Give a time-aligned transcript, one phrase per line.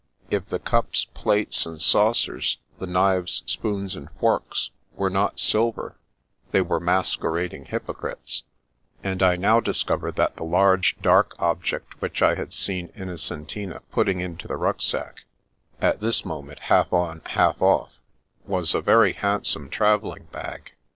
[0.31, 5.95] If the cups, plates and saucers, the knives, spoons and forks, were not silver,
[6.49, 8.41] they were masquerading hypocrites;
[9.03, 13.81] and I now discovered that the large, dark object which I had seen Inno centina
[13.91, 15.25] putting into the rucksack
[15.79, 17.99] (at this moment half on, half off)
[18.47, 20.71] was a very handsome travelling bag.